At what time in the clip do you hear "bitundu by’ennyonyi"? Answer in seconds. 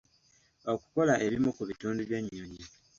1.69-2.63